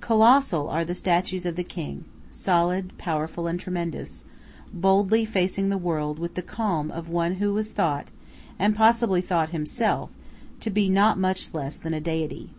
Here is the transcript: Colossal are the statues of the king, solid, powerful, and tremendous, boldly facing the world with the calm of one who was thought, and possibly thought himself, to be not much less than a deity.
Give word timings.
Colossal 0.00 0.68
are 0.68 0.84
the 0.84 0.94
statues 0.94 1.46
of 1.46 1.56
the 1.56 1.64
king, 1.64 2.04
solid, 2.30 2.92
powerful, 2.98 3.46
and 3.46 3.58
tremendous, 3.58 4.26
boldly 4.74 5.24
facing 5.24 5.70
the 5.70 5.78
world 5.78 6.18
with 6.18 6.34
the 6.34 6.42
calm 6.42 6.90
of 6.90 7.08
one 7.08 7.36
who 7.36 7.54
was 7.54 7.72
thought, 7.72 8.10
and 8.58 8.76
possibly 8.76 9.22
thought 9.22 9.48
himself, 9.56 10.10
to 10.60 10.68
be 10.68 10.86
not 10.90 11.18
much 11.18 11.54
less 11.54 11.78
than 11.78 11.94
a 11.94 12.00
deity. 12.02 12.50